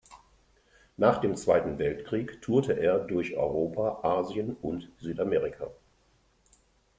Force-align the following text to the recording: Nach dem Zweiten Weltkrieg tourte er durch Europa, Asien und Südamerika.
Nach 0.97 1.19
dem 1.21 1.35
Zweiten 1.35 1.77
Weltkrieg 1.77 2.41
tourte 2.41 2.73
er 2.73 2.97
durch 3.01 3.37
Europa, 3.37 3.99
Asien 4.01 4.55
und 4.59 4.89
Südamerika. 4.97 5.69